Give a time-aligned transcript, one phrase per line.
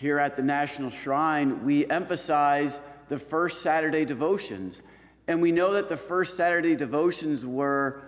[0.00, 4.80] here at the National Shrine, we emphasize the first Saturday devotions.
[5.26, 8.02] And we know that the first Saturday devotions were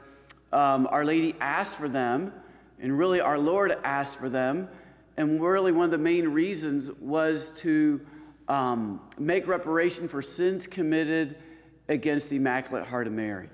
[0.52, 2.32] um, Our Lady asked for them,
[2.78, 4.68] and really our Lord asked for them.
[5.16, 8.00] And really, one of the main reasons was to
[8.46, 11.36] um, make reparation for sins committed
[11.88, 13.50] against the Immaculate Heart of Mary.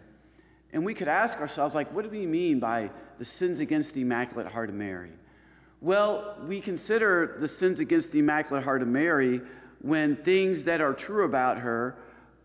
[0.75, 4.03] And we could ask ourselves, like, what do we mean by the sins against the
[4.03, 5.13] Immaculate Heart of Mary?
[5.81, 9.43] Well, we consider the sins against the Immaculate Heart of Mary
[9.81, 11.97] when things that are true about her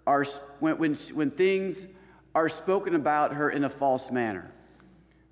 [0.05, 0.25] are,
[0.59, 1.87] when, when, when things
[2.35, 4.51] are spoken about her in a false manner,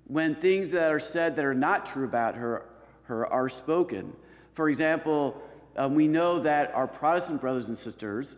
[0.06, 2.66] when things that are said that are not true about her,
[3.02, 4.14] her are spoken.
[4.54, 5.40] For example,
[5.76, 8.36] um, we know that our Protestant brothers and sisters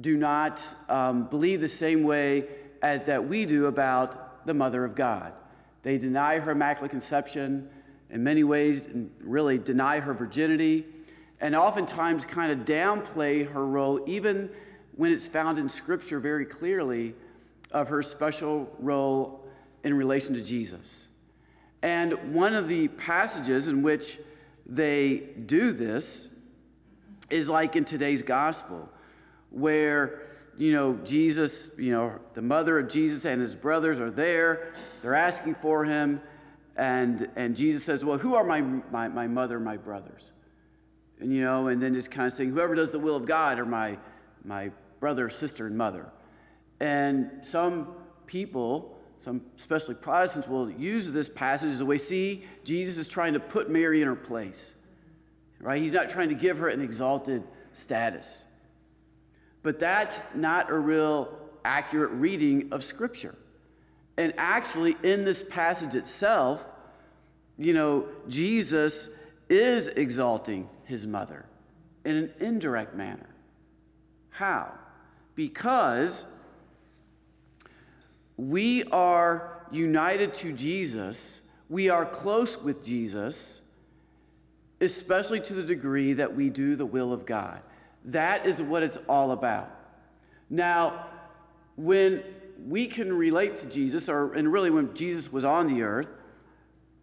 [0.00, 2.48] do not um, believe the same way
[2.82, 5.32] as, that we do about the Mother of God.
[5.82, 7.70] They deny her Immaculate Conception
[8.10, 8.88] in many ways,
[9.20, 10.86] really deny her virginity,
[11.40, 14.48] and oftentimes kind of downplay her role, even
[14.94, 17.14] when it's found in Scripture very clearly,
[17.72, 19.44] of her special role
[19.84, 21.08] in relation to Jesus.
[21.82, 24.18] And one of the passages in which
[24.64, 26.28] they do this
[27.28, 28.88] is like in today's gospel,
[29.50, 30.22] where
[30.56, 34.72] you know Jesus, you know, the mother of Jesus and his brothers are there.
[35.02, 36.20] They're asking for him,
[36.76, 40.32] and and Jesus says, "Well, who are my my, my mother, my brothers?"
[41.20, 43.58] And you know, and then just kind of saying, "Whoever does the will of God
[43.58, 43.98] are my
[44.44, 46.06] my brother, sister, and mother."
[46.80, 47.94] And some
[48.26, 51.98] people, some especially Protestants, will use this passage as a way.
[51.98, 54.74] See, Jesus is trying to put Mary in her place
[55.60, 55.80] right?
[55.80, 58.44] He's not trying to give her an exalted status.
[59.62, 63.34] But that's not a real accurate reading of Scripture.
[64.16, 66.64] And actually, in this passage itself,
[67.58, 69.10] you know, Jesus
[69.48, 71.44] is exalting his mother
[72.04, 73.28] in an indirect manner.
[74.30, 74.72] How?
[75.34, 76.24] Because
[78.36, 83.60] we are united to Jesus, we are close with Jesus
[84.80, 87.60] especially to the degree that we do the will of God.
[88.04, 89.70] That is what it's all about.
[90.50, 91.06] Now,
[91.76, 92.22] when
[92.66, 96.08] we can relate to Jesus, or and really when Jesus was on the earth,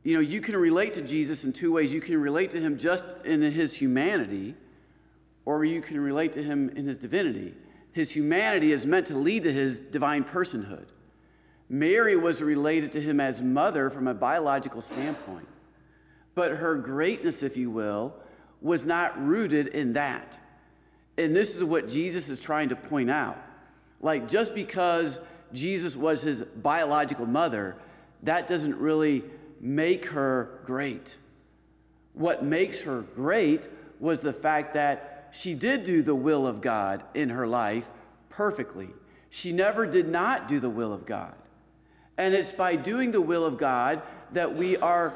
[0.03, 1.93] you know, you can relate to Jesus in two ways.
[1.93, 4.55] You can relate to him just in his humanity,
[5.45, 7.53] or you can relate to him in his divinity.
[7.93, 10.87] His humanity is meant to lead to his divine personhood.
[11.69, 15.47] Mary was related to him as mother from a biological standpoint.
[16.35, 18.15] But her greatness, if you will,
[18.61, 20.37] was not rooted in that.
[21.17, 23.37] And this is what Jesus is trying to point out.
[24.01, 25.19] Like, just because
[25.53, 27.75] Jesus was his biological mother,
[28.23, 29.23] that doesn't really
[29.61, 31.15] make her great.
[32.13, 33.67] What makes her great
[33.99, 37.87] was the fact that she did do the will of God in her life
[38.29, 38.89] perfectly.
[39.29, 41.33] She never did not do the will of God.
[42.17, 44.01] And it's by doing the will of God
[44.33, 45.13] that we are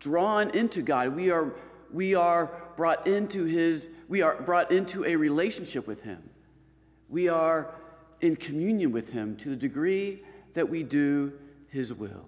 [0.00, 1.14] drawn into God.
[1.14, 1.52] We are,
[1.92, 6.22] we are brought into his, we are brought into a relationship with him.
[7.08, 7.74] We are
[8.20, 10.22] in communion with him to the degree
[10.54, 11.32] that we do
[11.68, 12.26] his will.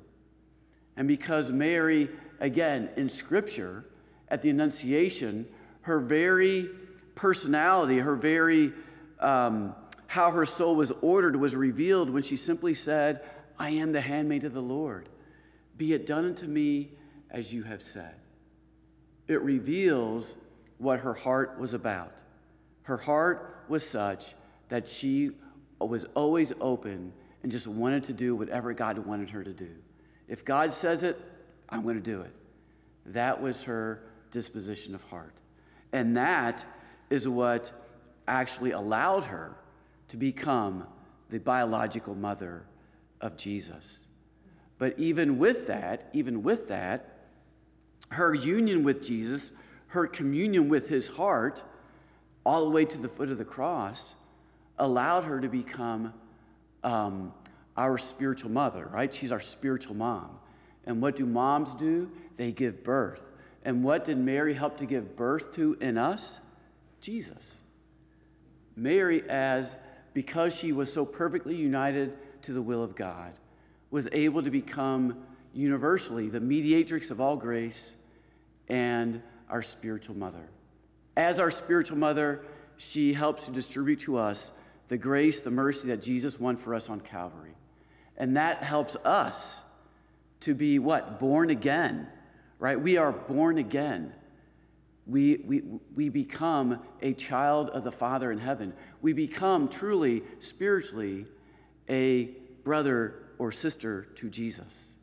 [0.97, 2.09] And because Mary,
[2.41, 3.84] again, in Scripture,
[4.28, 5.47] at the Annunciation,
[5.83, 6.69] her very
[7.15, 8.73] personality, her very
[9.19, 9.75] um,
[10.06, 13.22] how her soul was ordered was revealed when she simply said,
[13.59, 15.09] I am the handmaid of the Lord.
[15.77, 16.91] Be it done unto me
[17.31, 18.15] as you have said.
[19.28, 20.34] It reveals
[20.78, 22.12] what her heart was about.
[22.83, 24.34] Her heart was such
[24.69, 25.31] that she
[25.88, 29.70] was always open and just wanted to do whatever God wanted her to do.
[30.28, 31.20] If God says it,
[31.68, 32.32] I'm going to do it.
[33.06, 35.34] That was her disposition of heart.
[35.92, 36.64] And that
[37.08, 37.72] is what
[38.28, 39.56] actually allowed her
[40.08, 40.86] to become
[41.30, 42.64] the biological mother
[43.20, 44.04] of Jesus.
[44.78, 47.16] But even with that, even with that,
[48.10, 49.52] her union with Jesus,
[49.88, 51.62] her communion with his heart,
[52.44, 54.15] all the way to the foot of the cross,
[54.80, 56.12] allowed her to become
[56.82, 57.32] um,
[57.77, 59.15] our spiritual mother, right?
[59.15, 60.30] She's our spiritual mom.
[60.84, 62.10] And what do moms do?
[62.36, 63.22] They give birth.
[63.65, 66.41] And what did Mary help to give birth to in us?
[67.00, 67.60] Jesus.
[68.74, 69.77] Mary, as
[70.15, 73.33] because she was so perfectly united to the will of God,
[73.91, 75.22] was able to become
[75.53, 77.97] universally the mediatrix of all grace
[78.68, 80.48] and our spiritual mother.
[81.16, 82.42] As our spiritual mother,
[82.78, 84.53] she helps to distribute to us
[84.91, 87.54] the grace, the mercy that Jesus won for us on Calvary.
[88.19, 89.63] And that helps us
[90.41, 91.19] to be what?
[91.19, 92.09] Born again,
[92.59, 92.78] right?
[92.78, 94.13] We are born again.
[95.07, 95.63] we, we,
[95.95, 98.72] we become a child of the Father in heaven.
[99.03, 101.27] We become truly, spiritually,
[101.89, 102.31] a
[102.63, 104.95] brother or sister to Jesus.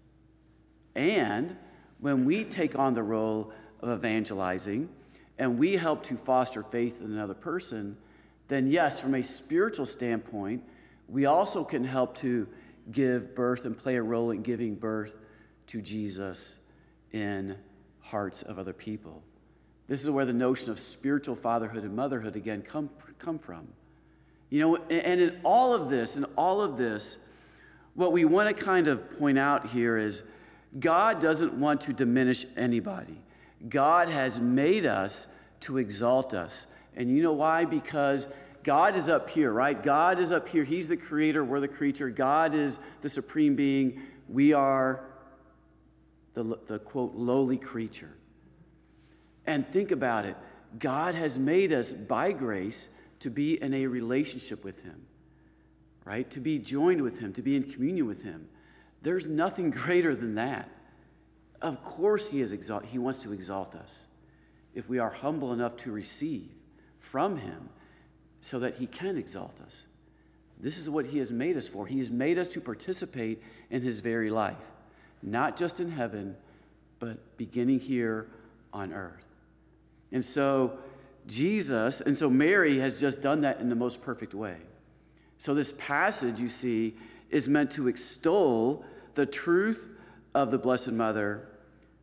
[0.95, 1.56] And
[2.00, 3.51] when we take on the role
[3.81, 4.90] of evangelizing
[5.38, 7.98] and we help to foster faith in another person,
[8.47, 10.63] then yes, from a spiritual standpoint,
[11.07, 12.47] we also can help to
[12.91, 15.17] give birth and play a role in giving birth
[15.67, 16.59] to Jesus
[17.11, 17.57] in
[17.99, 19.21] hearts of other people.
[19.88, 22.89] This is where the notion of spiritual fatherhood and motherhood again come,
[23.19, 23.67] come from.
[24.49, 27.17] You know, and in all of this, in all of this,
[27.95, 30.23] what we want to kind of point out here is
[30.79, 33.21] God doesn't want to diminish anybody.
[33.67, 35.27] God has made us
[35.61, 36.67] to exalt us.
[36.97, 37.63] And you know why?
[37.63, 38.27] Because
[38.63, 39.81] God is up here, right?
[39.81, 40.65] God is up here.
[40.65, 42.09] He's the creator, we're the creature.
[42.09, 44.01] God is the supreme being.
[44.27, 45.05] We are
[46.33, 48.13] the, the quote, lowly creature.
[49.45, 50.35] And think about it
[50.77, 52.89] God has made us by grace
[53.21, 55.05] to be in a relationship with Him,
[56.03, 56.29] right?
[56.31, 58.49] To be joined with Him, to be in communion with Him.
[59.03, 60.69] There's nothing greater than that.
[61.61, 64.07] Of course, He, is exalt- he wants to exalt us
[64.73, 66.56] if we are humble enough to receive
[67.12, 67.69] from Him
[68.42, 69.86] so that He can exalt us.
[70.59, 71.88] This is what He has made us for.
[71.88, 74.57] He has made us to participate in His very life
[75.21, 76.36] not just in heaven,
[77.00, 78.27] but beginning here
[78.74, 79.27] on earth.
[80.12, 80.77] And so,
[81.25, 84.57] Jesus, and so Mary has just done that in the most perfect way.
[85.38, 86.95] So, this passage, you see,
[87.30, 89.89] is meant to extol the truth
[90.33, 91.48] of the Blessed Mother,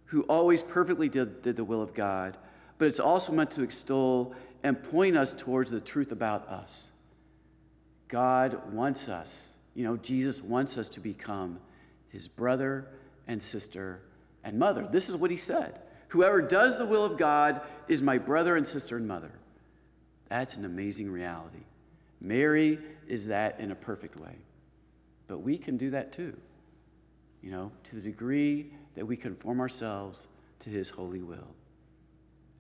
[0.07, 2.37] who always perfectly did, did the will of God,
[2.79, 4.35] but it's also meant to extol
[4.65, 6.91] and point us towards the truth about us.
[8.09, 11.61] God wants us, you know, Jesus wants us to become
[12.09, 12.89] his brother
[13.29, 14.01] and sister
[14.43, 14.89] and mother.
[14.91, 18.67] This is what he said Whoever does the will of God is my brother and
[18.67, 19.33] sister and mother.
[20.29, 21.65] That's an amazing reality.
[22.21, 24.37] Mary is that in a perfect way.
[25.27, 26.37] But we can do that too,
[27.43, 30.29] you know, to the degree that we conform ourselves
[30.61, 31.49] to his holy will.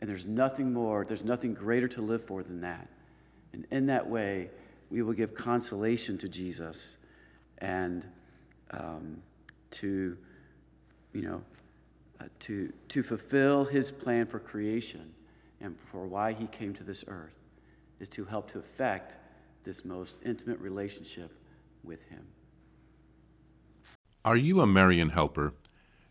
[0.04, 2.88] And there's nothing more, there's nothing greater to live for than that.
[3.54, 4.50] And in that way,
[4.90, 6.98] we will give consolation to Jesus
[7.56, 8.06] and
[8.72, 9.22] um,
[9.70, 10.18] to
[11.14, 11.42] you know,
[12.20, 15.14] uh, to, to fulfill his plan for creation
[15.62, 17.38] and for why he came to this earth
[17.98, 19.14] is to help to effect
[19.64, 21.32] this most intimate relationship
[21.82, 22.26] with him.
[24.22, 25.54] Are you a Marian helper?